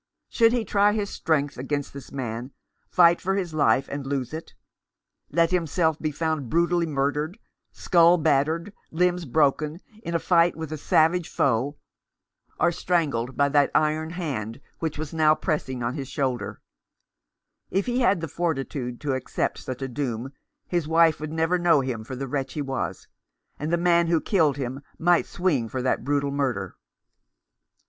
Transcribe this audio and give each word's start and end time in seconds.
Should 0.29 0.51
he 0.51 0.65
try 0.65 0.93
his 0.93 1.11
strength 1.11 1.59
against 1.59 1.93
this 1.93 2.11
man— 2.11 2.53
fight 2.89 3.21
for 3.21 3.35
his 3.35 3.53
life, 3.53 3.87
and 3.87 4.03
lose 4.03 4.33
it; 4.33 4.55
let 5.29 5.51
himself 5.51 5.99
be 5.99 6.09
found 6.09 6.49
brutally 6.49 6.87
murdered— 6.87 7.37
skull 7.71 8.17
battered, 8.17 8.73
limbs 8.89 9.25
broken, 9.25 9.79
in 10.01 10.15
a 10.15 10.17
fight 10.19 10.55
with 10.55 10.71
a 10.71 10.77
savage 10.79 11.29
foe, 11.29 11.77
or 12.59 12.71
strangled 12.71 13.37
by 13.37 13.47
that 13.49 13.69
iron 13.75 14.09
hand 14.09 14.59
which 14.79 14.97
was 14.97 15.13
now 15.13 15.35
pressing 15.35 15.83
on 15.83 15.93
his 15.93 16.11
380 16.11 16.57
The 16.57 17.75
Enemy 17.75 17.77
and 17.77 17.77
Avenger. 17.77 17.85
shoulder? 17.85 17.85
If 17.85 17.85
he 17.85 17.99
had 18.03 18.21
the 18.21 18.27
fortitude 18.27 19.01
to 19.01 19.13
accept 19.13 19.59
such 19.59 19.83
a 19.83 19.87
doom 19.87 20.31
his 20.67 20.87
wife 20.87 21.21
need 21.21 21.31
never 21.31 21.59
know 21.59 21.81
him 21.81 22.03
for 22.03 22.15
the 22.15 22.27
wretch 22.27 22.53
he 22.53 22.63
was, 22.63 23.07
and 23.59 23.71
the 23.71 23.77
man 23.77 24.07
who 24.07 24.19
killed 24.19 24.57
him 24.57 24.81
might 24.97 25.27
swing 25.27 25.69
for 25.69 25.83
that 25.83 26.03
brutal 26.03 26.31
murder. 26.31 26.75